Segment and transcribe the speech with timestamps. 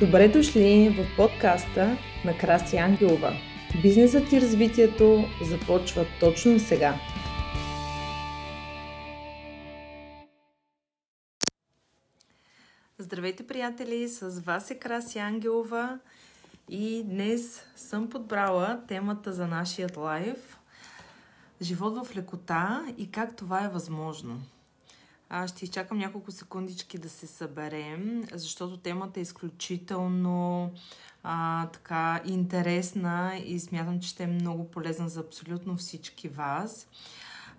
[0.00, 3.32] Добре дошли в подкаста на Краси Ангелова.
[3.82, 6.94] Бизнесът и развитието започва точно сега.
[12.98, 14.08] Здравейте, приятели!
[14.08, 15.98] С вас е Краси Ангелова
[16.68, 20.58] и днес съм подбрала темата за нашият лайф
[21.62, 24.40] Живот в лекота и как това е възможно.
[25.36, 30.70] А, ще изчакам няколко секундички да се съберем, защото темата е изключително
[31.22, 36.88] а, така интересна и смятам, че ще е много полезна за абсолютно всички вас.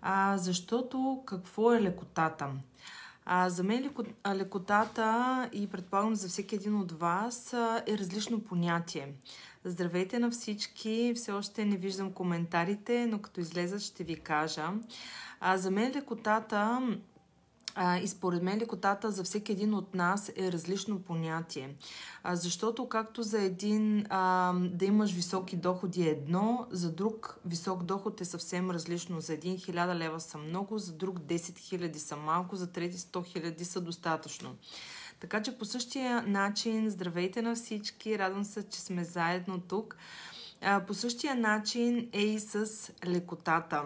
[0.01, 2.49] А, защото какво е лекотата?
[3.25, 7.53] А, за мен леко, лекотата и предполагам за всеки един от вас
[7.87, 9.13] е различно понятие.
[9.63, 11.13] Здравейте на всички!
[11.15, 14.69] Все още не виждам коментарите, но като излезат ще ви кажа.
[15.39, 16.81] А, за мен лекотата
[17.75, 21.75] а, и според мен лекотата за всеки един от нас е различно понятие.
[22.23, 27.83] А, защото както за един а, да имаш високи доходи е едно, за друг висок
[27.83, 29.21] доход е съвсем различно.
[29.21, 33.25] За един хиляда лева са много, за друг 10 хиляди са малко, за трети 100
[33.25, 34.55] хиляди са достатъчно.
[35.19, 39.97] Така че по същия начин, здравейте на всички, радвам се, че сме заедно тук.
[40.61, 42.67] А, по същия начин е и с
[43.05, 43.83] лекотата.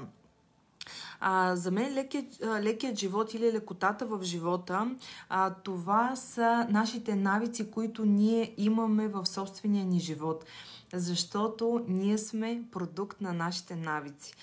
[1.19, 4.95] А, за мен лекият, лекият живот или лекотата в живота,
[5.29, 10.45] а, това са нашите навици, които ние имаме в собствения ни живот.
[10.93, 14.33] Защото ние сме продукт на нашите навици.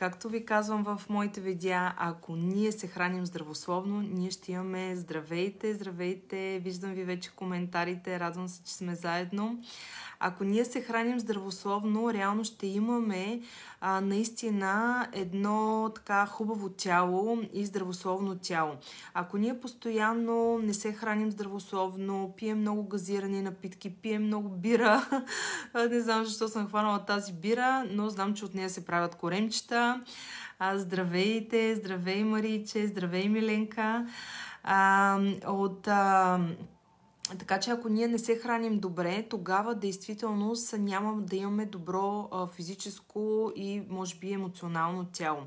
[0.00, 5.74] Както ви казвам в моите видеа, ако ние се храним здравословно, ние ще имаме здравейте,
[5.74, 9.62] здравейте, виждам ви вече коментарите, радвам се, че сме заедно.
[10.20, 13.40] Ако ние се храним здравословно, реално ще имаме
[13.80, 18.72] а, наистина едно така хубаво тяло и здравословно тяло.
[19.14, 25.06] Ако ние постоянно не се храним здравословно, пием много газирани напитки, пием много бира,
[25.90, 30.00] не знам защо съм хванала тази бира, но знам, че от нея се правят коремчета.
[30.58, 34.06] А, здравейте, здравей Мариче, здравей Миленка.
[34.62, 35.88] А, от...
[35.88, 36.40] А,
[37.38, 42.46] така че ако ние не се храним добре, тогава действително няма да имаме добро а,
[42.46, 45.40] физическо и може би емоционално тяло.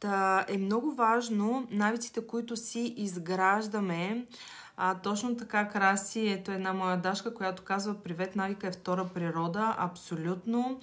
[0.00, 4.26] Та е много важно навиците, които си изграждаме,
[4.76, 9.74] а, точно така краси, ето една моя дашка, която казва Привет, навика е втора природа.
[9.78, 10.80] Абсолютно.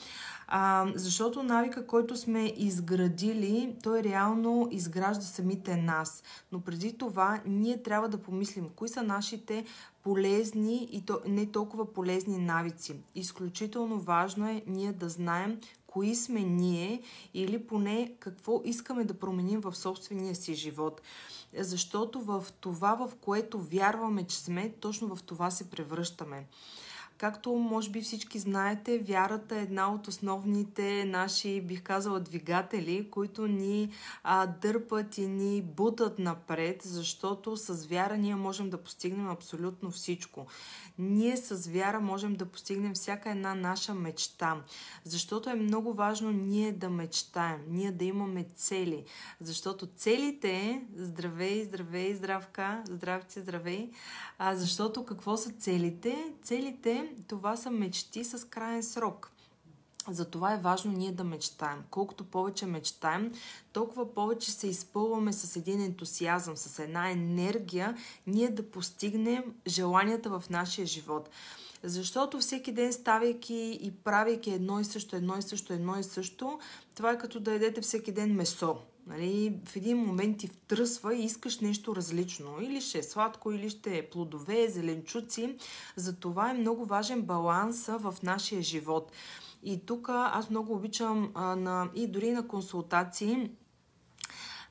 [0.47, 6.23] А, защото навика, който сме изградили, той реално изгражда самите нас.
[6.51, 9.65] Но преди това ние трябва да помислим кои са нашите
[10.03, 12.95] полезни и то, не толкова полезни навици.
[13.15, 15.59] Изключително важно е ние да знаем
[15.93, 17.01] кои сме ние
[17.33, 21.01] или поне какво искаме да променим в собствения си живот.
[21.57, 26.45] Защото в това, в което вярваме, че сме, точно в това се превръщаме.
[27.17, 33.47] Както може би всички знаете, вярата е една от основните наши, бих казала, двигатели, които
[33.47, 33.89] ни
[34.23, 40.47] а, дърпат и ни бутат напред, защото с вяра ние можем да постигнем абсолютно всичко.
[40.97, 44.61] Ние с вяра можем да постигнем всяка една наша мечта,
[45.03, 49.05] защото е много важно ние да мечтаем, ние да имаме цели,
[49.41, 53.89] защото целите, здравей, здравей, здравка, здравци, здравей,
[54.37, 56.33] а, защото какво са целите?
[56.43, 59.31] Целите това са мечти с крайен срок.
[60.09, 61.83] Затова е важно ние да мечтаем.
[61.89, 63.31] Колкото повече мечтаем,
[63.73, 67.97] толкова повече се изпълваме с един ентусиазъм, с една енергия,
[68.27, 71.29] ние да постигнем желанията в нашия живот.
[71.83, 76.59] Защото всеки ден, ставайки и правейки едно и също, едно и също, едно и също,
[76.95, 78.77] това е като да едете всеки ден месо.
[79.07, 82.57] Нали, в един момент ти втръсва и искаш нещо различно.
[82.61, 85.57] Или ще е сладко, или ще е плодове, зеленчуци.
[85.95, 89.11] Затова е много важен баланс в нашия живот.
[89.63, 93.49] И тук аз много обичам а, на, и дори на консултации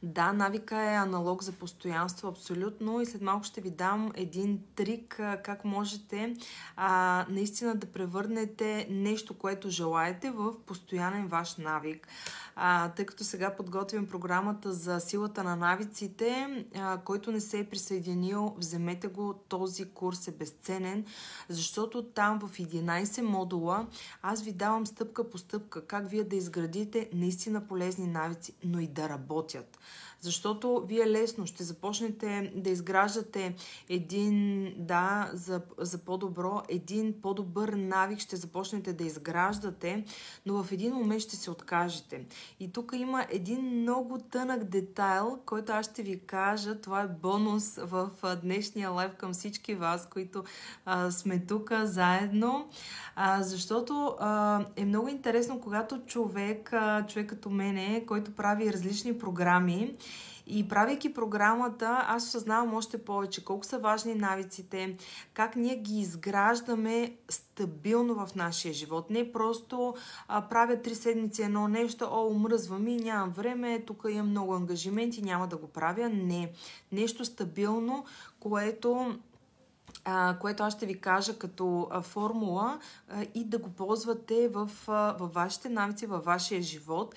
[0.02, 3.00] да, навика е аналог за постоянство, абсолютно.
[3.00, 6.36] И след малко ще ви дам един трик как можете
[6.76, 12.08] а, наистина да превърнете нещо, което желаете, в постоянен ваш навик.
[12.56, 17.64] А, тъй като сега подготвям програмата за силата на навиците, а, който не се е
[17.64, 19.34] присъединил, вземете го.
[19.48, 21.04] Този курс е безценен,
[21.48, 23.86] защото там в 11 модула
[24.22, 28.86] аз ви давам стъпка по стъпка как вие да изградите наистина полезни навици, но и
[28.86, 29.78] да работят.
[30.22, 33.54] Защото вие лесно ще започнете да изграждате
[33.88, 40.04] един, да, за, за по-добро, един по-добър навик ще започнете да изграждате,
[40.46, 42.26] но в един момент ще се откажете.
[42.60, 46.80] И тук има един много тънък детайл, който аз ще ви кажа.
[46.80, 48.10] Това е бонус в
[48.42, 50.44] днешния лайв към всички вас, които
[50.84, 52.68] а, сме тук заедно.
[53.16, 59.18] А, защото а, е много интересно, когато човек, а, човек като мене, който прави различни
[59.18, 59.96] програми,
[60.52, 64.96] и правейки програмата, аз осъзнавам още повече колко са важни навиците,
[65.34, 69.10] как ние ги изграждаме стабилно в нашия живот.
[69.10, 69.94] Не просто
[70.28, 75.22] а, правя три седмици едно нещо, о, умръзвам и нямам време, тук имам много ангажименти,
[75.22, 76.08] няма да го правя.
[76.08, 76.52] Не.
[76.92, 78.04] Нещо стабилно,
[78.40, 79.18] което
[80.40, 82.78] което аз ще ви кажа като формула
[83.34, 84.70] и да го ползвате в,
[85.18, 87.14] във вашите навици, във вашия живот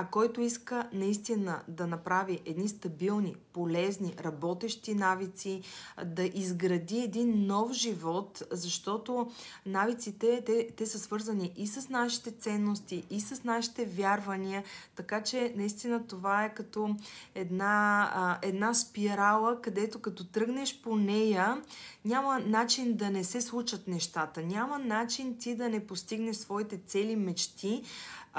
[0.00, 5.62] а който иска наистина да направи едни стабилни, полезни, работещи навици,
[6.04, 9.30] да изгради един нов живот, защото
[9.66, 14.64] навиците, те, те са свързани и с нашите ценности, и с нашите вярвания,
[14.96, 16.96] така че наистина това е като
[17.34, 21.62] една, една спирала, където като тръгнеш по нея,
[22.04, 27.16] няма начин да не се случат нещата, няма начин ти да не постигнеш своите цели,
[27.16, 27.82] мечти,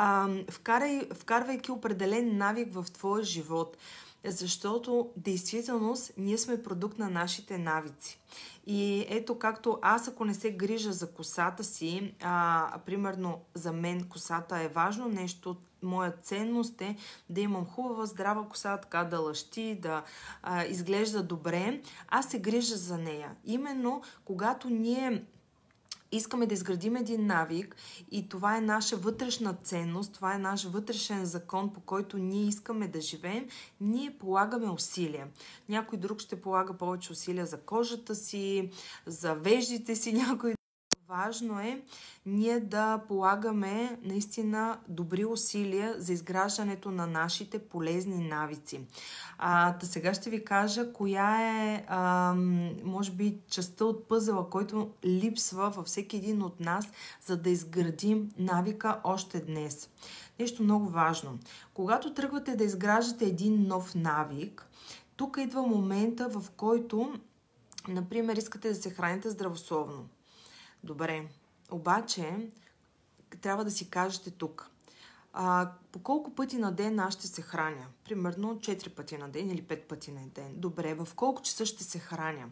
[0.01, 1.07] а, вкарай,
[1.49, 3.77] вкарвайки определен навик в твоя живот.
[4.23, 8.19] Защото, действителност, ние сме продукт на нашите навици.
[8.67, 14.03] И ето както аз, ако не се грижа за косата си, а, примерно за мен
[14.03, 16.95] косата е важно нещо, моя ценност е
[17.29, 20.03] да имам хубава, здрава коса, така да лъщи, да
[20.43, 23.35] а, изглежда добре, аз се грижа за нея.
[23.45, 25.23] Именно когато ние
[26.11, 27.75] искаме да изградим един навик
[28.11, 32.87] и това е наша вътрешна ценност, това е наш вътрешен закон, по който ние искаме
[32.87, 33.47] да живеем,
[33.81, 35.27] ние полагаме усилия.
[35.69, 38.69] Някой друг ще полага повече усилия за кожата си,
[39.05, 40.53] за веждите си, някой
[41.09, 41.81] Важно е
[42.25, 48.81] ние да полагаме наистина добри усилия за изграждането на нашите полезни навици.
[49.37, 52.33] А, та сега ще ви кажа коя е, а,
[52.83, 56.87] може би, частта от пъзела, който липсва във всеки един от нас,
[57.25, 59.89] за да изградим навика още днес.
[60.39, 61.39] Нещо много важно.
[61.73, 64.67] Когато тръгвате да изграждате един нов навик,
[65.15, 67.13] тук идва момента, в който,
[67.87, 70.05] например, искате да се храните здравословно
[70.83, 71.27] Добре.
[71.71, 72.49] Обаче,
[73.41, 74.69] трябва да си кажете тук.
[75.33, 77.85] А, по колко пъти на ден аз ще се храня?
[78.03, 80.53] Примерно 4 пъти на ден или 5 пъти на ден.
[80.55, 82.49] Добре, в колко часа ще се храня?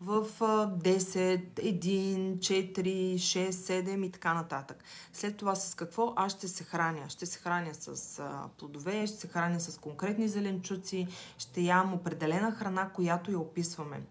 [0.00, 4.84] В 10, 1, 4, 6, 7 и така нататък.
[5.12, 7.08] След това с какво аз ще се храня?
[7.08, 8.22] Ще се храня с
[8.58, 11.08] плодове, ще се храня с конкретни зеленчуци,
[11.38, 14.02] ще ям определена храна, която я описваме.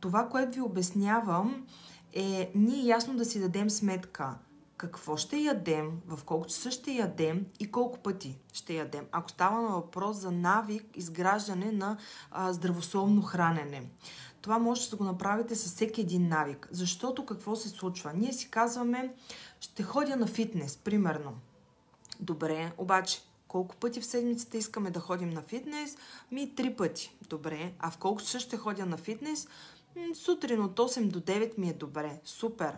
[0.00, 1.66] Това, което ви обяснявам,
[2.16, 4.34] е ние ясно да си дадем сметка
[4.76, 9.04] какво ще ядем, в колко часа ще ядем и колко пъти ще ядем.
[9.12, 11.98] Ако става на въпрос за навик, изграждане на
[12.30, 13.90] а, здравословно хранене.
[14.40, 16.68] Това може да го направите с всеки един навик.
[16.70, 18.12] Защото какво се случва?
[18.14, 19.14] Ние си казваме,
[19.60, 21.32] ще ходя на фитнес, примерно.
[22.20, 25.96] Добре, обаче, колко пъти в седмицата искаме да ходим на фитнес?
[26.30, 27.16] Ми три пъти.
[27.28, 27.72] Добре.
[27.78, 29.48] А в колко часа ще ходя на фитнес?
[30.14, 32.20] Сутрин от 8 до 9 ми е добре.
[32.24, 32.72] Супер.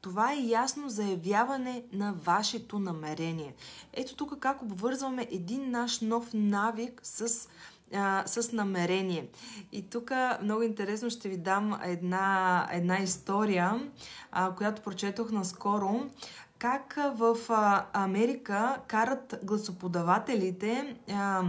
[0.00, 3.54] Това е ясно заявяване на вашето намерение.
[3.92, 7.48] Ето тук как обвързваме един наш нов навик с
[7.94, 9.28] а, с намерение.
[9.72, 13.90] И тук много интересно ще ви дам една, една история,
[14.32, 16.10] а, която прочетох наскоро.
[16.58, 21.42] Как в а, Америка карат гласоподавателите а,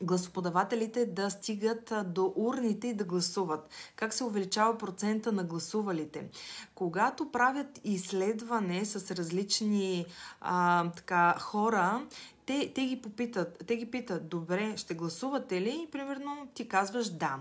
[0.00, 3.68] гласоподавателите да стигат до урните и да гласуват.
[3.96, 6.28] Как се увеличава процента на гласувалите.
[6.76, 10.06] Когато правят изследване с различни
[10.40, 12.06] а, така, хора,
[12.46, 15.82] те, те ги попитат, те ги питат, добре, ще гласувате ли?
[15.82, 17.36] И примерно ти казваш да.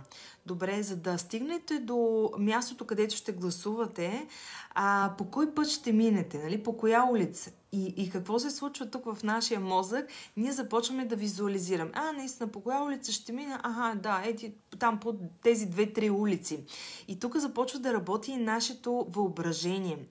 [0.46, 4.28] Добре, за да стигнете до мястото, където ще гласувате,
[4.74, 6.64] а, по кой път ще минете, нали?
[6.64, 7.52] по коя улица?
[7.72, 10.08] И, и какво се случва тук в нашия мозък?
[10.38, 11.92] Ние започваме да визуализираме.
[11.94, 13.60] А, наистина, по коя улица ще мина?
[13.64, 16.66] Ага, да, ети, там по тези две-три улици.
[17.08, 19.25] И тук започва да работи и нашето въображение.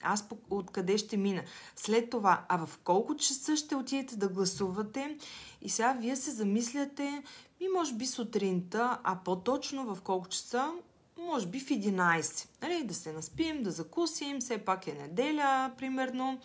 [0.02, 1.42] Аз по, откъде ще мина?
[1.76, 5.18] След това, а в колко часа ще отидете да гласувате?
[5.62, 7.22] И сега вие се замисляте,
[7.60, 10.72] и може би сутринта, а по-точно в колко часа?
[11.18, 12.48] Може би в 11.
[12.62, 12.84] Нали?
[12.84, 16.38] Да се наспим, да закусим, все пак е неделя, примерно.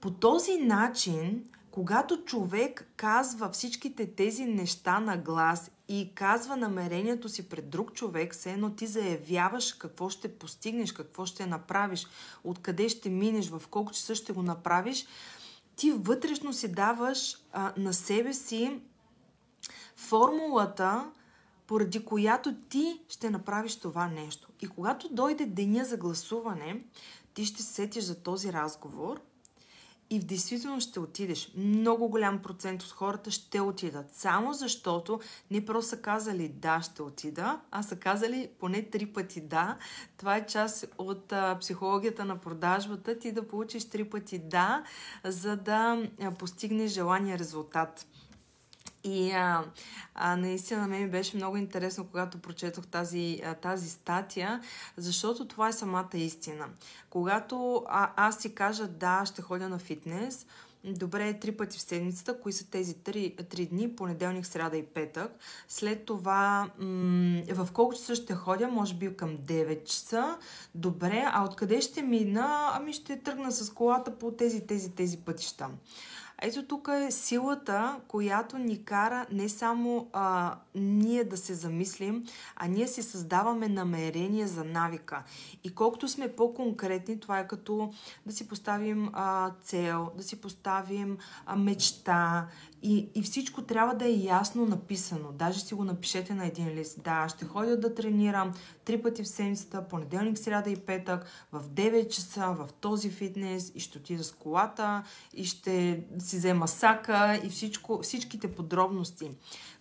[0.00, 7.48] По този начин когато човек казва всичките тези неща на глас и казва намерението си
[7.48, 12.06] пред друг човек, все едно ти заявяваш какво ще постигнеш, какво ще направиш,
[12.44, 15.06] откъде ще минеш, в колко часа ще го направиш,
[15.76, 18.80] ти вътрешно си даваш а, на себе си
[19.96, 21.10] формулата,
[21.66, 24.48] поради която ти ще направиш това нещо.
[24.60, 26.84] И когато дойде деня за гласуване,
[27.34, 29.20] ти ще се сетиш за този разговор
[30.12, 31.52] и в действителност ще отидеш.
[31.56, 34.14] Много голям процент от хората ще отидат.
[34.14, 39.40] Само защото не просто са казали да, ще отида, а са казали поне три пъти
[39.40, 39.76] да.
[40.16, 43.18] Това е част от а, психологията на продажбата.
[43.18, 44.84] Ти да получиш три пъти да,
[45.24, 48.06] за да а, постигнеш желания резултат.
[49.04, 49.64] И а,
[50.14, 54.60] а, наистина на мен беше много интересно, когато прочетох тази, а, тази статия,
[54.96, 56.66] защото това е самата истина.
[57.10, 60.46] Когато а, аз си кажа да, ще ходя на фитнес,
[60.84, 65.32] добре три пъти в седмицата, кои са тези три, три дни, понеделник, сряда и петък.
[65.68, 70.38] След това м- в колко часа ще ходя, може би към 9 часа.
[70.74, 72.70] Добре, а откъде ще мина?
[72.74, 75.68] Ами ще тръгна с колата по тези, тези, тези пътища.
[76.44, 82.24] Ето тук е силата, която ни кара не само а, ние да се замислим,
[82.56, 85.22] а ние си създаваме намерение за навика.
[85.64, 87.92] И колкото сме по-конкретни, това е като
[88.26, 92.48] да си поставим а, цел, да си поставим а, мечта,
[92.82, 95.32] и, и всичко трябва да е ясно написано.
[95.32, 97.02] Даже си го напишете на един лист.
[97.04, 98.52] Да, ще ходя да тренирам
[98.84, 103.80] три пъти в седмицата, понеделник, сряда и петък, в 9 часа, в този фитнес и
[103.80, 105.02] ще отида с колата
[105.34, 109.30] и ще си взема сака и всичко, всичките подробности.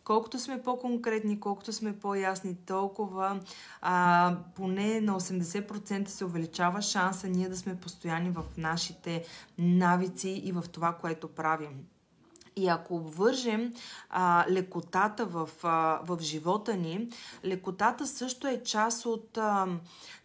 [0.03, 3.39] Колкото сме по-конкретни, колкото сме по-ясни, толкова
[3.81, 9.25] а, поне на 80% се увеличава шанса ние да сме постоянни в нашите
[9.57, 11.85] навици и в това, което правим.
[12.55, 13.73] И ако обвържем
[14.09, 17.09] а, лекотата в, а, в живота ни,
[17.45, 19.67] лекотата също е част от, а,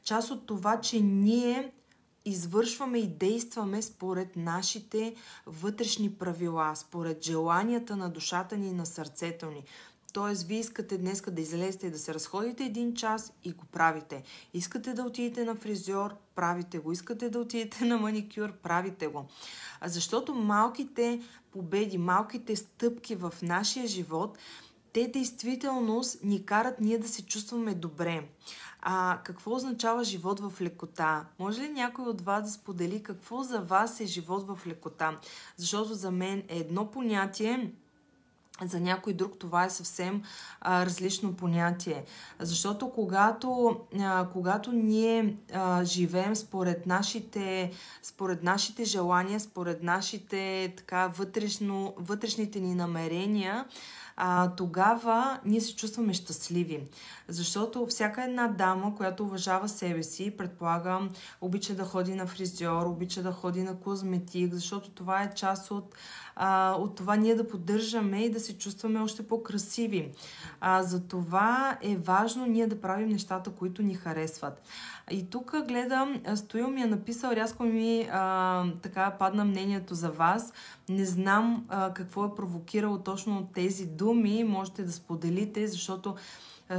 [0.05, 1.73] част от това, че ние
[2.27, 5.15] извършваме и действаме според нашите
[5.47, 9.65] вътрешни правила, според желанията на душата ни и на сърцето ни.
[10.13, 14.23] Тоест, вие искате днес да излезете и да се разходите един час и го правите.
[14.55, 16.93] Искате да отидете на фризьор, правите го.
[16.93, 19.27] Искате да отидете на маникюр, правите го.
[19.85, 24.39] Защото малките победи, малките стъпки в нашия живот,
[24.97, 28.29] те действително ни карат ние да се чувстваме добре.
[28.81, 31.25] А какво означава живот в лекота?
[31.39, 35.17] Може ли някой от вас да сподели какво за вас е живот в лекота?
[35.57, 37.73] Защото за мен е едно понятие,
[38.65, 40.23] за някой друг това е съвсем
[40.61, 42.05] а, различно понятие.
[42.39, 47.73] Защото когато, а, когато ние а, живеем според нашите,
[48.03, 53.65] според нашите желания, според нашите така, вътрешно, вътрешните ни намерения,
[54.17, 56.89] а, тогава ние се чувстваме щастливи.
[57.29, 63.23] Защото всяка една дама, която уважава себе си, предполагам, обича да ходи на фризьор, обича
[63.23, 65.95] да ходи на козметик, защото това е част от,
[66.37, 70.13] а, от това ние да поддържаме и да се чувстваме още по-красиви.
[70.61, 74.63] А, за това е важно ние да правим нещата, които ни харесват.
[75.11, 80.53] И тук гледам, Стоил ми е написал, рязко ми а, така падна мнението за вас.
[80.89, 86.15] Не знам а, какво е провокирало точно тези думи, можете да споделите, защото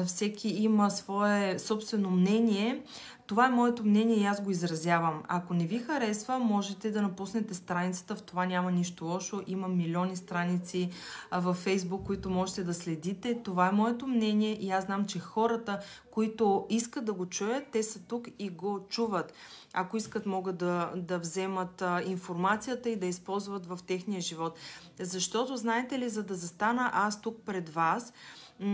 [0.05, 2.81] всеки има свое собствено мнение.
[3.27, 5.23] Това е моето мнение и аз го изразявам.
[5.27, 9.41] Ако не ви харесва, можете да напуснете страницата, в това няма нищо лошо.
[9.47, 10.89] Има милиони страници
[11.31, 13.43] във Фейсбук, които можете да следите.
[13.43, 15.79] Това е моето мнение и аз знам, че хората,
[16.11, 19.33] които искат да го чуят, те са тук и го чуват.
[19.73, 24.57] Ако искат, могат да, да вземат информацията и да използват в техния живот.
[24.99, 28.13] Защото, знаете ли, за да застана аз тук пред вас,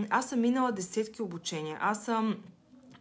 [0.10, 1.78] аз съм минала десетки обучения.
[1.82, 2.36] Аз съм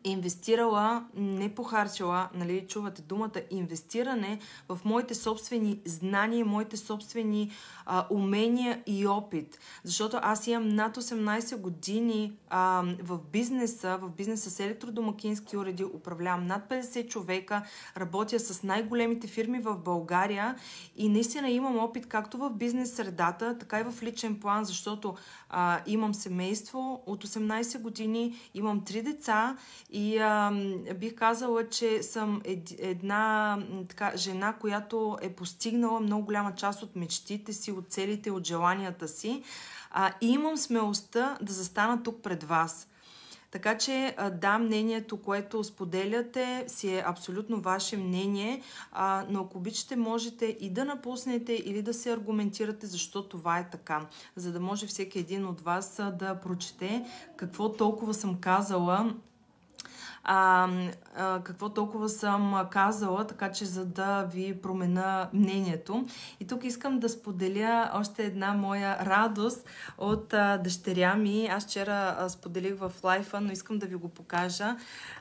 [0.04, 7.50] инвестирала, не похарчила, нали, чувате думата, инвестиране в моите собствени знания, моите собствени
[7.86, 9.58] а, умения и опит.
[9.84, 16.46] Защото аз имам над 18 години а, в бизнеса, в бизнеса с електродомакински уреди, управлявам
[16.46, 17.62] над 50 човека,
[17.96, 20.56] работя с най-големите фирми в България
[20.96, 25.14] и наистина имам опит както в бизнес средата, така и в личен план, защото
[25.50, 29.56] а, имам семейство от 18 години, имам три деца
[29.92, 30.52] и а,
[30.94, 33.58] бих казала, че съм ед, една
[33.88, 39.08] така, жена, която е постигнала много голяма част от мечтите си, от целите, от желанията
[39.08, 39.42] си.
[39.90, 42.88] А, и имам смелостта да застана тук пред вас.
[43.52, 48.62] Така че, да, мнението, което споделяте, си е абсолютно ваше мнение,
[49.28, 54.06] но ако обичате, можете и да напуснете или да се аргументирате защо това е така,
[54.36, 57.04] за да може всеки един от вас да прочете
[57.36, 59.14] какво толкова съм казала
[60.24, 60.68] а,
[61.16, 66.06] а, какво толкова съм казала, така че за да ви промена мнението.
[66.40, 69.66] И тук искам да споделя още една моя радост
[69.98, 71.46] от а, дъщеря ми.
[71.46, 74.76] Аз вчера а, споделих в лайфа, но искам да ви го покажа.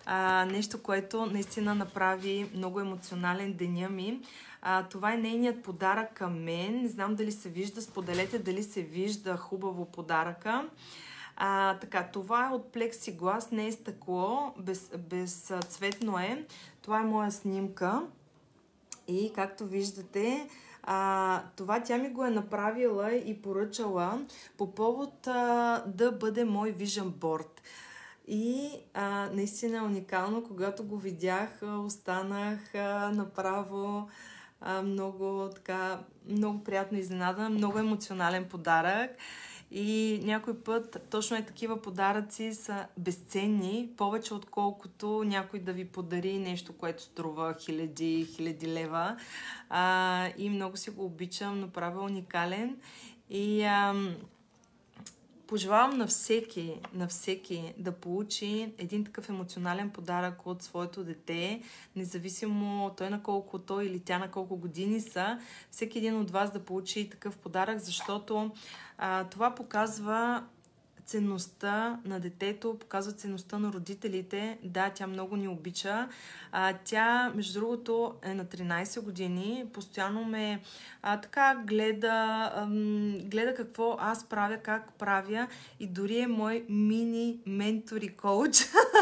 [0.06, 4.20] А, нещо, което наистина направи много емоционален деня ми.
[4.62, 6.82] А, това е нейният подарък към мен.
[6.82, 7.82] Не знам дали се вижда.
[7.82, 10.64] Споделете дали се вижда хубаво подаръка.
[11.44, 16.46] А, така, това е от плексиглас, не е стъкло, без, безцветно е.
[16.82, 18.02] Това е моя снимка.
[19.08, 20.50] И както виждате,
[20.84, 24.22] а, това тя ми го е направила и поръчала
[24.58, 27.60] по повод а, да бъде мой vision board.
[28.28, 34.10] И а, наистина е уникално, когато го видях, останах а, направо
[34.62, 39.12] а, много така, много приятно изненада, много емоционален подарък.
[39.72, 46.38] И някой път точно е такива подаръци са безценни, повече отколкото някой да ви подари
[46.38, 49.18] нещо, което струва хиляди, хиляди лева.
[49.70, 52.78] А, и много си го обичам, направо е уникален.
[53.30, 54.16] И ам,
[55.52, 61.62] пожелавам на всеки, на всеки да получи един такъв емоционален подарък от своето дете,
[61.96, 65.40] независимо той на колко той или тя на колко години са,
[65.72, 68.52] всеки един от вас да получи такъв подарък, защото
[68.98, 70.44] а, това показва
[71.12, 74.58] ценността на детето, показва ценността на родителите.
[74.64, 76.10] Да, тя много ни обича.
[76.52, 79.66] А, тя, между другото, е на 13 години.
[79.74, 80.62] Постоянно ме
[81.02, 85.48] а, така гледа, ам, гледа какво аз правя, как правя
[85.80, 88.58] и дори е мой мини ментор и коуч.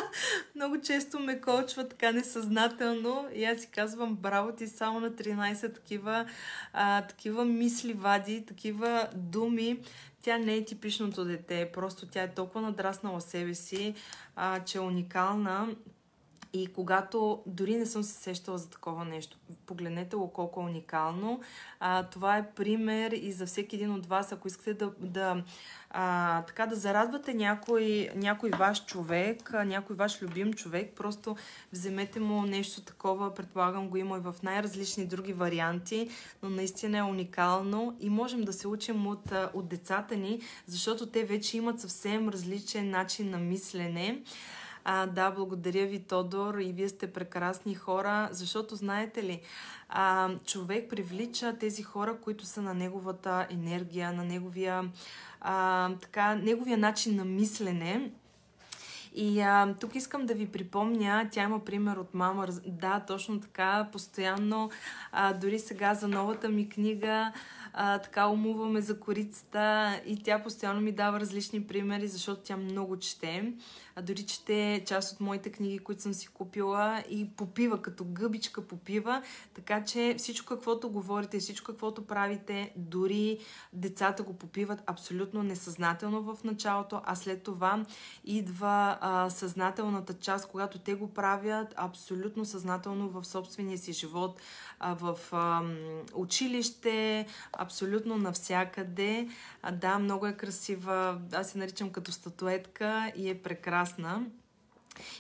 [0.56, 5.76] много често ме коучва така несъзнателно и аз си казвам браво ти само на 13
[5.76, 6.26] такива,
[6.74, 9.80] а, такива мисли вади, такива думи,
[10.22, 13.96] тя не е типичното дете, просто тя е толкова надраснала себе си,
[14.36, 15.76] а, че е уникална.
[16.54, 21.42] И когато дори не съм се сещала за такова нещо, погледнете го колко е уникално.
[21.80, 25.44] А, това е пример и за всеки един от вас, ако искате да, да,
[25.90, 31.36] а, така, да зарадвате някой, някой ваш човек, някой ваш любим човек, просто
[31.74, 36.10] вземете му нещо такова, предполагам го има и в най-различни други варианти,
[36.44, 41.24] но наистина е уникално и можем да се учим от, от децата ни, защото те
[41.24, 44.22] вече имат съвсем различен начин на мислене.
[44.92, 49.42] А, да, благодаря ви, Тодор, и вие сте прекрасни хора, защото знаете ли,
[49.90, 54.92] а, човек привлича тези хора, които са на неговата енергия, на неговия,
[55.42, 58.12] а, така, неговия начин на мислене.
[59.16, 62.48] И а, тук искам да ви припомня, тя има пример от мама.
[62.66, 64.70] Да, точно така, постоянно,
[65.12, 67.32] а, дори сега за новата ми книга,
[67.74, 73.00] а, така умуваме за корицата и тя постоянно ми дава различни примери, защото тя много
[73.00, 73.54] чете.
[74.00, 78.68] А дори чете част от моите книги, които съм си купила и попива, като гъбичка
[78.68, 79.22] попива.
[79.54, 83.40] Така че всичко каквото говорите, всичко каквото правите, дори
[83.74, 87.86] децата го попиват абсолютно несъзнателно в началото, а след това
[88.24, 94.42] идва а, съзнателната част, когато те го правят абсолютно съзнателно в собствения си живот,
[94.80, 95.62] а, в а,
[96.14, 99.28] училище, абсолютно навсякъде.
[99.62, 101.22] А, да, много е красива.
[101.34, 103.89] Аз се наричам като статуетка и е прекрасна.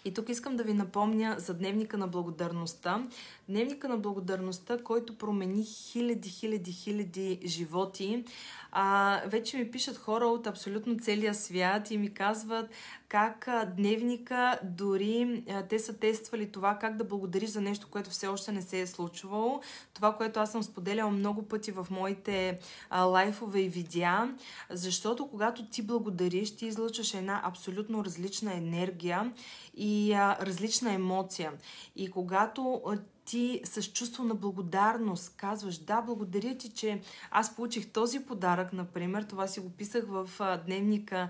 [0.05, 3.07] И тук искам да ви напомня за Дневника на благодарността.
[3.49, 8.23] Дневника на благодарността, който промени хиляди, хиляди, хиляди животи.
[8.71, 12.69] А, вече ми пишат хора от абсолютно целия свят и ми казват
[13.07, 18.51] как дневника, дори те са тествали това, как да благодариш за нещо, което все още
[18.51, 19.61] не се е случвало.
[19.93, 24.35] Това, което аз съм споделяла много пъти в моите а, лайфове и видеа,
[24.69, 29.33] защото когато ти благодариш, ти излъчваш една абсолютно различна енергия
[29.73, 31.51] и а, различна емоция.
[31.95, 32.97] И когато а,
[33.29, 39.23] ти с чувство на благодарност казваш, да, благодаря ти, че аз получих този подарък, например,
[39.23, 40.29] това си го писах в
[40.65, 41.29] дневника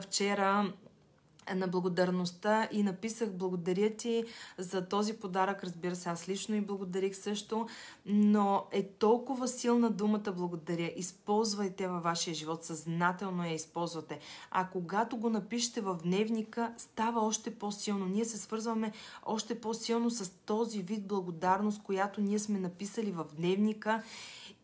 [0.00, 0.72] вчера,
[1.54, 4.24] на благодарността и написах благодаря ти
[4.58, 5.64] за този подарък.
[5.64, 7.66] Разбира се, аз лично и благодарих също,
[8.06, 10.92] но е толкова силна думата благодаря.
[10.96, 14.18] Използвайте във вашия живот, съзнателно я използвате.
[14.50, 18.06] А когато го напишете в дневника, става още по-силно.
[18.06, 18.92] Ние се свързваме
[19.26, 24.02] още по-силно с този вид благодарност, която ние сме написали в дневника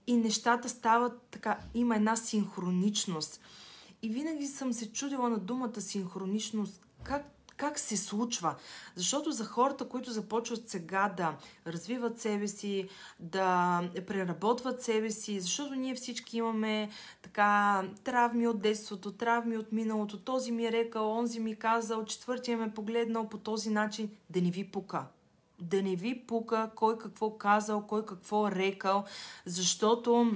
[0.07, 3.41] и нещата стават така, има една синхроничност.
[4.05, 6.87] И винаги съм се чудила на думата синхроничност.
[7.03, 7.25] Как,
[7.57, 8.55] как се случва.
[8.97, 11.37] Защото за хората, които започват сега да
[11.67, 12.89] развиват себе си,
[13.21, 16.91] да преработват себе си, защото ние всички имаме
[17.23, 22.59] така травми от детството, травми от миналото, този ми е рекал, онзи ми казал, четвъртия
[22.59, 25.07] ме погледнал по този начин, да не ви пука
[25.61, 29.05] да не ви пука кой какво казал, кой какво рекал,
[29.47, 30.33] защото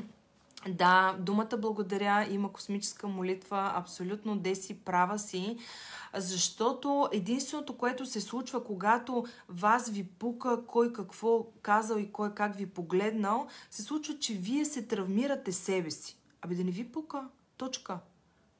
[0.66, 5.58] да, думата благодаря има космическа молитва, абсолютно деси, права си,
[6.14, 12.56] защото единственото, което се случва, когато вас ви пука кой какво казал и кой как
[12.56, 16.18] ви погледнал, се случва, че вие се травмирате себе си.
[16.42, 17.28] Аби да не ви пука.
[17.56, 17.98] Точка.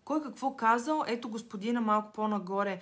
[0.05, 1.05] Кой какво казал?
[1.07, 2.81] Ето господина малко по-нагоре,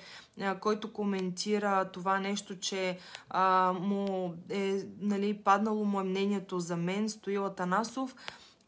[0.61, 2.98] който коментира това нещо, че
[3.31, 8.16] а, му е нали, паднало му е мнението за мен, Стоил Атанасов.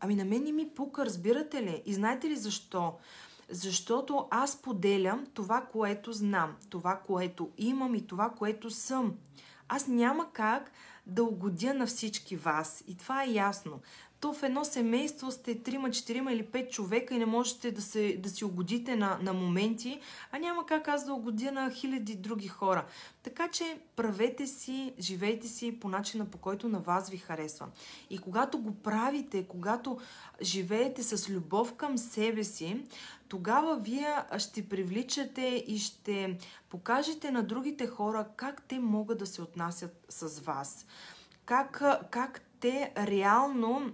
[0.01, 1.83] Ами на мен не ми пука, разбирате ли?
[1.87, 2.95] И знаете ли защо?
[3.49, 9.15] Защото аз поделям това, което знам, това, което имам и това, което съм.
[9.69, 10.71] Аз няма как
[11.07, 12.85] да угодя на всички вас.
[12.87, 13.81] И това е ясно
[14.21, 18.17] то в едно семейство сте 3, 4 или 5 човека и не можете да, се,
[18.19, 20.01] да си угодите на, на моменти,
[20.33, 22.85] а няма как аз да угодя на хиляди други хора.
[23.23, 27.67] Така че правете си, живейте си по начина по който на вас ви харесва.
[28.11, 29.99] И когато го правите, когато
[30.43, 32.85] живеете с любов към себе си,
[33.29, 36.39] тогава вие ще привличате и ще
[36.71, 40.87] покажете на другите хора как те могат да се отнасят с вас.
[41.45, 43.93] Как, как те реално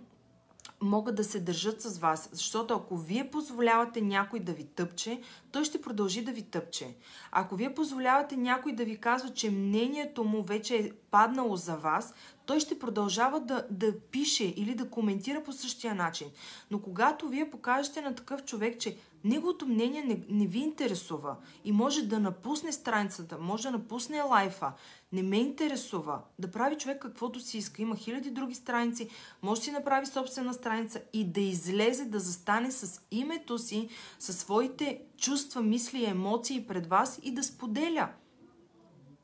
[0.84, 2.28] могат да се държат с вас.
[2.32, 5.20] Защото ако вие позволявате някой да ви тъпче,
[5.52, 6.96] той ще продължи да ви тъпче.
[7.32, 12.14] Ако вие позволявате някой да ви казва, че мнението му вече е паднало за вас,
[12.46, 16.28] той ще продължава да, да пише или да коментира по същия начин.
[16.70, 21.72] Но когато вие покажете на такъв човек, че неговото мнение не, не ви интересува и
[21.72, 24.72] може да напусне страницата, може да напусне лайфа,
[25.12, 27.82] не ме интересува да прави човек каквото си иска.
[27.82, 29.08] Има хиляди други страници,
[29.42, 34.38] може да си направи собствена страница и да излезе, да застане с името си, със
[34.38, 38.08] своите чувства, мисли и емоции пред вас и да споделя.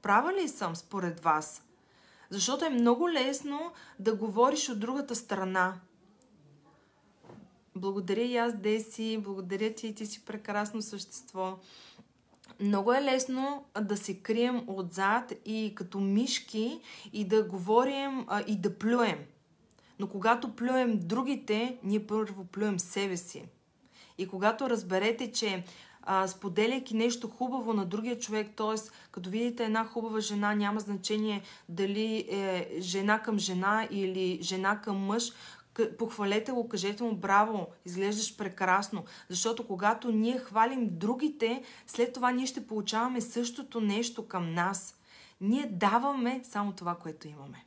[0.02, 1.62] Права ли съм според вас?
[2.30, 5.74] Защото е много лесно да говориш от другата страна.
[7.80, 9.18] Благодаря и аз, Деси.
[9.24, 11.58] Благодаря ти и ти си прекрасно същество.
[12.60, 16.80] Много е лесно да се крием отзад и като мишки
[17.12, 19.18] и да говорим а, и да плюем.
[19.98, 23.44] Но когато плюем другите, ние първо плюем себе си.
[24.18, 25.64] И когато разберете, че
[26.02, 28.80] а, споделяйки нещо хубаво на другия човек, т.е.
[29.12, 34.96] като видите една хубава жена, няма значение дали е жена към жена или жена към
[34.96, 35.32] мъж,
[35.98, 39.04] похвалете го, кажете му браво, изглеждаш прекрасно.
[39.28, 44.96] Защото когато ние хвалим другите, след това ние ще получаваме същото нещо към нас.
[45.40, 47.64] Ние даваме само това, което имаме.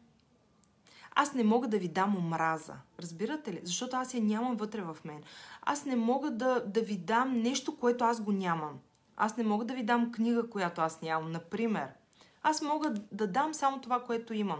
[1.15, 2.73] Аз не мога да ви дам омраза.
[2.99, 3.59] Разбирате ли?
[3.63, 5.23] Защото аз я нямам вътре в мен.
[5.61, 8.79] Аз не мога да, да ви дам нещо, което аз го нямам.
[9.17, 11.87] Аз не мога да ви дам книга, която аз нямам, например.
[12.43, 14.59] Аз мога да дам само това, което имам.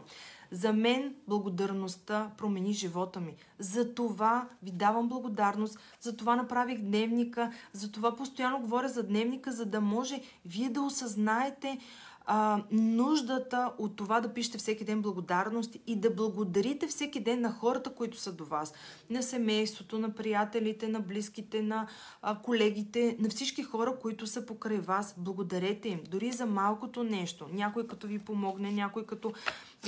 [0.52, 3.36] За мен благодарността промени живота ми.
[3.60, 9.52] За това ви давам благодарност, за това направих дневника, за това постоянно говоря за дневника,
[9.52, 11.80] за да може вие да осъзнаете
[12.26, 17.52] а, нуждата от това да пишете всеки ден благодарности и да благодарите всеки ден на
[17.52, 18.74] хората, които са до вас.
[19.10, 21.88] На семейството, на приятелите, на близките, на
[22.22, 25.16] а, колегите, на всички хора, които са покрай вас.
[25.18, 26.00] Благодарете им.
[26.10, 27.48] Дори за малкото нещо.
[27.54, 29.34] Някой като ви помогне, някой като...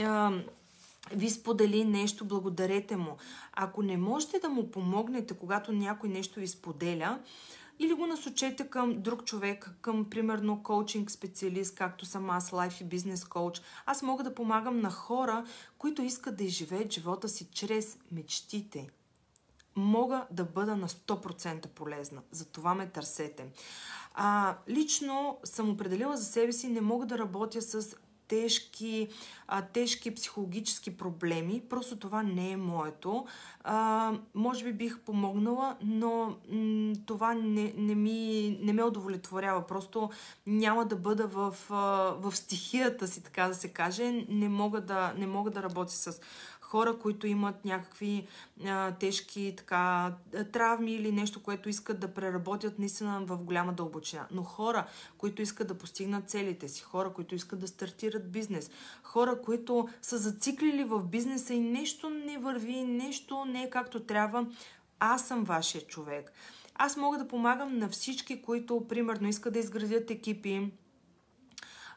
[0.01, 0.31] А,
[1.11, 3.17] ви сподели нещо, благодарете му.
[3.53, 7.19] Ако не можете да му помогнете, когато някой нещо ви споделя,
[7.79, 12.83] или го насочете към друг човек, към примерно коучинг специалист, както съм аз, лайф и
[12.83, 13.61] бизнес коуч.
[13.85, 15.45] Аз мога да помагам на хора,
[15.77, 18.89] които искат да изживеят живота си чрез мечтите.
[19.75, 22.21] Мога да бъда на 100% полезна.
[22.31, 23.45] За това ме търсете.
[24.13, 27.95] А, лично съм определила за себе си, не мога да работя с
[28.27, 29.07] тежки,
[29.47, 31.63] а, тежки психологически проблеми.
[31.69, 33.25] Просто това не е моето.
[33.63, 39.67] А, може би бих помогнала, но м- това не, не, ми, не ме удовлетворява.
[39.67, 40.09] Просто
[40.47, 41.55] няма да бъда в,
[42.19, 44.25] в стихията си, така да се каже.
[44.29, 46.19] Не мога да, не мога да работя с
[46.65, 48.27] хора, които имат някакви
[48.65, 50.13] а, тежки така,
[50.51, 54.27] травми или нещо, което искат да преработят наистина в голяма дълбочина.
[54.31, 58.69] Но хора, които искат да постигнат целите си, хора, които искат да стартират бизнес,
[59.03, 64.47] хора, които са зациклили в бизнеса и нещо не върви, нещо не е както трябва,
[64.99, 66.31] аз съм вашия човек.
[66.75, 70.71] Аз мога да помагам на всички, които, примерно, искат да изградят екипи,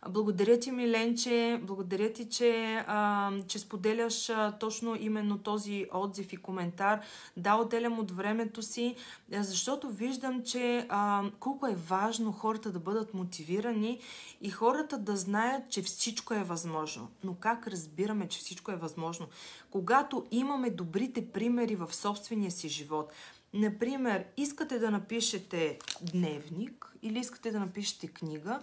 [0.08, 1.61] Благодаря ти, Миленче.
[1.62, 7.00] Благодаря ти, че, а, че споделяш а, точно именно този отзив и коментар.
[7.37, 8.96] Да, отделям от времето си,
[9.30, 14.00] защото виждам, че а, колко е важно хората да бъдат мотивирани
[14.40, 17.08] и хората да знаят, че всичко е възможно.
[17.24, 19.26] Но как разбираме, че всичко е възможно?
[19.70, 23.12] Когато имаме добрите примери в собствения си живот.
[23.54, 25.78] Например, искате да напишете
[26.12, 28.61] дневник или искате да напишете книга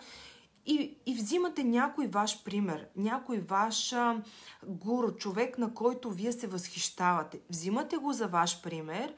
[0.66, 4.22] и, и взимате някой ваш пример, някой ваш а,
[4.68, 7.40] гуру, човек, на който вие се възхищавате.
[7.50, 9.14] Взимате го за ваш пример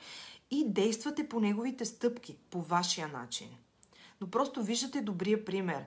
[0.52, 3.48] и действате по неговите стъпки, по вашия начин.
[4.22, 5.86] Но просто виждате добрия пример.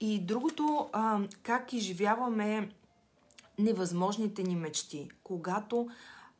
[0.00, 2.70] И другото, а, как изживяваме
[3.58, 5.10] невъзможните ни мечти.
[5.22, 5.88] Когато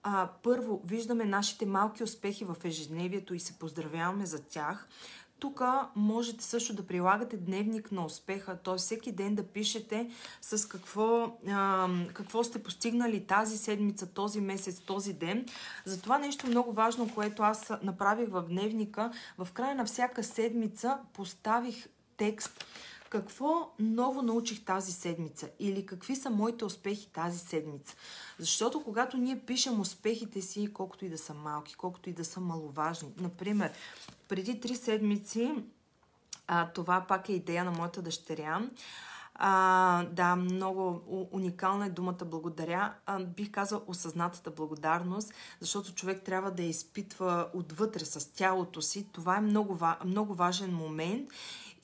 [0.02, 4.88] а, първо виждаме нашите малки успехи в ежедневието и се поздравяваме за тях,
[5.38, 5.62] тук
[5.96, 8.76] можете също да прилагате дневник на успеха, т.е.
[8.76, 15.12] всеки ден да пишете с какво, а, какво сте постигнали тази седмица, този месец, този
[15.12, 15.46] ден.
[15.84, 21.88] Затова нещо много важно, което аз направих в дневника, в края на всяка седмица поставих
[22.16, 22.64] текст,
[23.10, 27.96] какво ново научих тази седмица или какви са моите успехи тази седмица.
[28.38, 32.40] Защото когато ние пишем успехите си, колкото и да са малки, колкото и да са
[32.40, 33.72] маловажни, например,
[34.28, 35.54] преди три седмици,
[36.46, 38.62] а, това пак е идея на моята дъщеря,
[39.38, 42.94] а, да, много уникална е думата благодаря.
[43.06, 49.06] А, бих казал осъзнатата благодарност, защото човек трябва да я изпитва отвътре с тялото си.
[49.12, 51.30] Това е много, много важен момент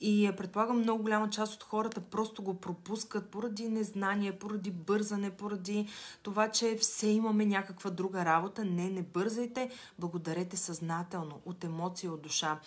[0.05, 5.87] и предполагам много голяма част от хората просто го пропускат поради незнание, поради бързане, поради
[6.23, 8.65] това, че все имаме някаква друга работа.
[8.65, 12.59] Не, не бързайте, благодарете съзнателно, от емоция, от душа.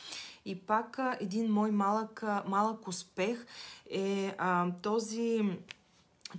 [0.47, 3.47] И пак един мой малък, малък успех
[3.91, 5.59] е а, този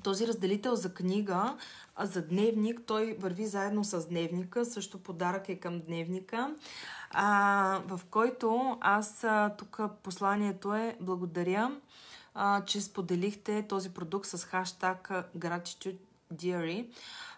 [0.03, 1.57] този разделител за книга,
[1.99, 6.55] за дневник, той върви заедно с дневника, също подарък е към дневника
[7.11, 11.71] а, в който аз а, тук посланието е благодаря,
[12.33, 15.97] а, че споделихте този продукт с хаштаг Gratitude
[16.33, 16.87] Deary.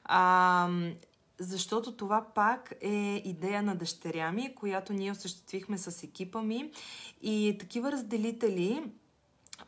[0.06, 0.70] А,
[1.40, 6.72] защото това пак е идея на дъщеря ми, която ние осъществихме с екипа ми.
[7.22, 8.82] И такива разделители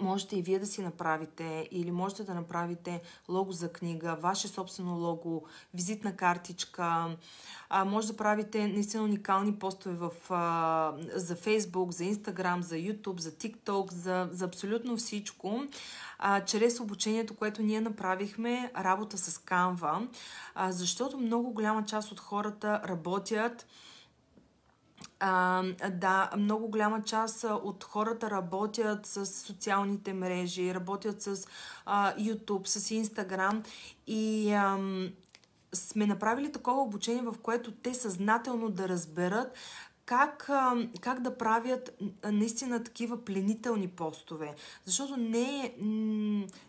[0.01, 4.97] можете и вие да си направите или можете да направите лого за книга, ваше собствено
[4.97, 7.17] лого, визитна картичка.
[7.69, 13.19] А, може да правите наистина уникални постове в, а, за Facebook, за Instagram, за YouTube,
[13.19, 15.63] за TikTok, за, за абсолютно всичко.
[16.19, 20.07] А, чрез обучението, което ние направихме, работа с Canva,
[20.55, 23.65] а, защото много голяма част от хората работят
[25.23, 31.47] а, да, много голяма част от хората работят с социалните мрежи, работят с
[31.85, 33.65] а, YouTube, с Instagram
[34.07, 35.09] и ам,
[35.73, 39.57] сме направили такова обучение, в което те съзнателно да разберат
[40.11, 40.49] как,
[41.01, 44.55] как да правят наистина такива пленителни постове.
[44.85, 45.75] Защото не е,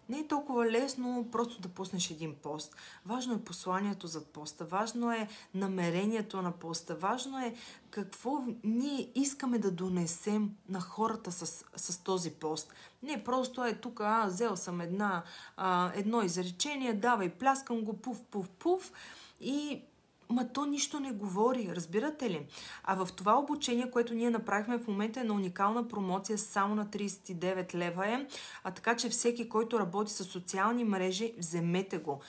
[0.09, 2.77] не е толкова лесно просто да пуснеш един пост.
[3.07, 7.55] Важно е посланието зад поста, важно е намерението на поста, важно е
[7.91, 12.73] какво ние искаме да донесем на хората с, с този пост.
[13.03, 15.23] Не просто е тук, а, взел съм една,
[15.57, 18.93] а, едно изречение, давай, пляскам го, пуф, пуф, пуф
[19.41, 19.83] и
[20.33, 22.47] Ма то нищо не говори, разбирате ли?
[22.85, 26.87] А в това обучение, което ние направихме в момента е на уникална промоция само на
[26.87, 28.27] 39 лева е,
[28.65, 32.21] а така че всеки, който работи с социални мрежи, вземете го.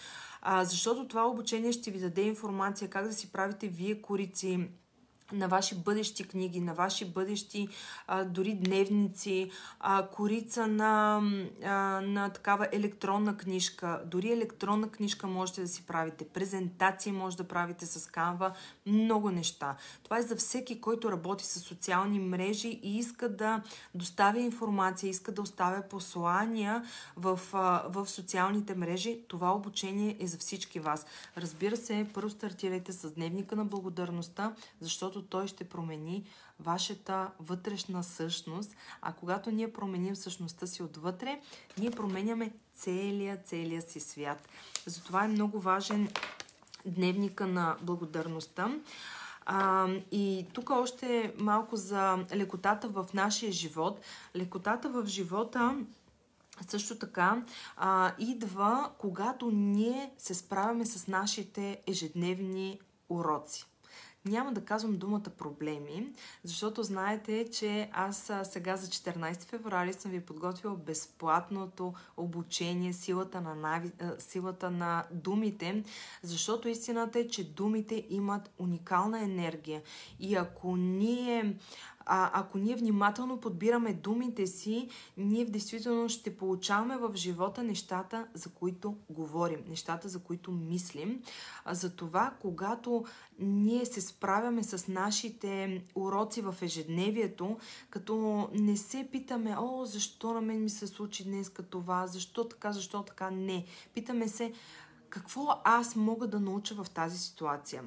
[0.41, 4.67] А, защото това обучение ще ви даде информация как да си правите вие корици,
[5.31, 7.67] на ваши бъдещи книги, на ваши бъдещи
[8.07, 11.21] а, дори дневници, а, корица на,
[11.63, 14.01] а, на такава електронна книжка.
[14.05, 18.51] Дори електронна книжка можете да си правите, презентации може да правите с Canva,
[18.86, 19.75] много неща.
[20.03, 23.62] Това е за всеки, който работи с социални мрежи и иска да
[23.95, 26.83] доставя информация, иска да оставя послания
[27.15, 29.19] в, а, в социалните мрежи.
[29.27, 31.05] Това обучение е за всички вас.
[31.38, 36.26] Разбира се, първо стартирайте с дневника на благодарността, защото той ще промени
[36.60, 38.76] вашата вътрешна същност.
[39.02, 41.41] А когато ние променим същността си отвътре,
[41.78, 44.47] ние променяме целия, целия си свят.
[44.86, 46.10] Затова е много важен
[46.86, 48.71] дневника на благодарността.
[49.45, 53.99] А, и тук още малко за лекотата в нашия живот.
[54.36, 55.78] Лекотата в живота
[56.67, 57.43] също така
[57.78, 63.65] а, идва, когато ние се справяме с нашите ежедневни уроци.
[64.25, 66.07] Няма да казвам думата проблеми,
[66.43, 73.55] защото знаете, че аз сега за 14 февруари съм ви подготвила безплатното обучение, силата на,
[73.55, 73.91] нави...
[74.19, 75.83] силата на думите,
[76.21, 79.81] защото истината е, че думите имат уникална енергия.
[80.19, 81.55] И ако ние
[82.05, 88.27] а, ако ние внимателно подбираме думите си, ние в действително ще получаваме в живота нещата,
[88.33, 91.21] за които говорим, нещата, за които мислим.
[91.65, 93.05] А, за това, когато
[93.39, 97.57] ние се справяме с нашите уроци в ежедневието,
[97.89, 102.71] като не се питаме, о, защо на мен ми се случи днес това, защо така,
[102.71, 103.65] защо така, не.
[103.93, 104.53] Питаме се,
[105.13, 107.84] какво аз мога да науча в тази ситуация?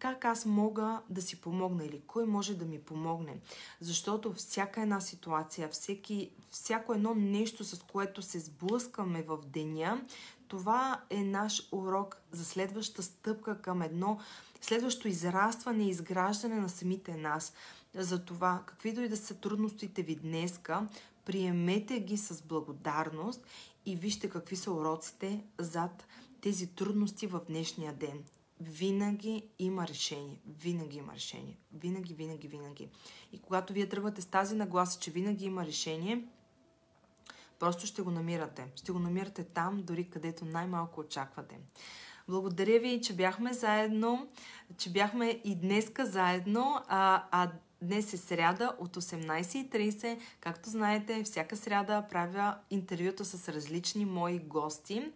[0.00, 3.38] как аз мога да си помогна или кой може да ми помогне.
[3.80, 10.02] Защото всяка една ситуация, всеки, всяко едно нещо, с което се сблъскаме в деня,
[10.48, 14.18] това е наш урок за следваща стъпка към едно
[14.60, 17.52] следващо израстване и изграждане на самите нас.
[17.94, 20.86] За това, какви дори да са трудностите ви днеска,
[21.24, 23.44] приемете ги с благодарност
[23.86, 26.06] и вижте какви са уроците зад
[26.40, 28.24] тези трудности в днешния ден
[28.60, 30.40] винаги има решение.
[30.46, 31.56] Винаги има решение.
[31.72, 32.88] Винаги, винаги, винаги.
[33.32, 36.24] И когато вие тръгвате с тази нагласа, че винаги има решение,
[37.58, 38.66] просто ще го намирате.
[38.76, 41.58] Ще го намирате там, дори където най-малко очаквате.
[42.28, 44.28] Благодаря ви, че бяхме заедно,
[44.78, 47.50] че бяхме и днеска заедно, а, а
[47.82, 50.18] Днес е сряда от 18.30.
[50.40, 55.12] Както знаете, всяка сряда правя интервюта с различни мои гости.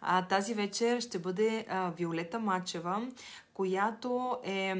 [0.00, 3.06] А, тази вечер ще бъде а, Виолета Мачева,
[3.54, 4.74] която е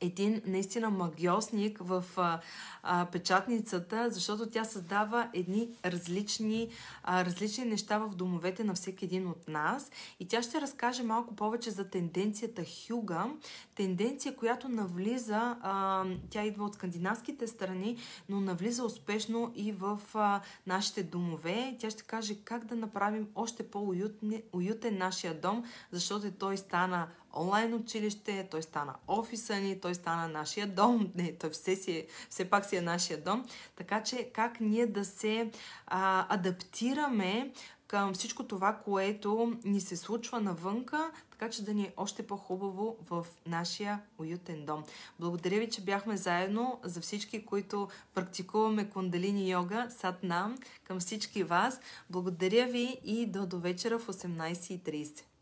[0.00, 2.40] един наистина магиосник в а,
[2.82, 6.68] а, печатницата, защото тя създава едни различни,
[7.02, 9.90] а, различни неща в домовете на всеки един от нас.
[10.20, 13.26] И тя ще разкаже малко повече за тенденцията Хюга.
[13.74, 17.96] Тенденция, която навлиза, а, тя идва от скандинавските страни,
[18.28, 21.76] но навлиза успешно и в а, нашите домове.
[21.80, 28.48] Тя ще каже как да направим още по-уютен нашия дом, защото той стана онлайн училище,
[28.50, 31.12] той стана офиса ни, той стана нашия дом.
[31.14, 33.44] Не, той все, си е, все пак си е нашия дом.
[33.76, 35.50] Така че как ние да се
[35.86, 37.52] а, адаптираме
[37.86, 42.96] към всичко това, което ни се случва навънка, така че да ни е още по-хубаво
[43.10, 44.84] в нашия уютен дом.
[45.20, 51.42] Благодаря ви, че бяхме заедно за всички, които практикуваме кундалини йога, сад нам, към всички
[51.42, 51.80] вас.
[52.10, 55.33] Благодаря ви и до, вечера в 18.30.